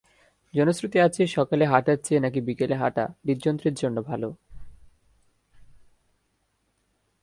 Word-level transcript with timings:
জনশ্রুতি 0.53 0.97
আছে, 0.99 1.27
সকালে 1.27 1.65
হাঁটার 1.65 1.97
চেয়ে 2.03 2.19
নাকি 2.19 2.39
বিকেলে 2.41 2.75
হাঁটা 2.75 3.05
হৃদ্যন্ত্রের 3.27 3.73
জন্য 3.73 3.97
ভালো। 4.01 4.29